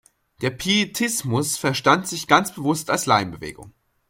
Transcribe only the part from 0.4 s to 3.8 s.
Der Pietismus verstand sich ganz bewusst als Laienbewegung.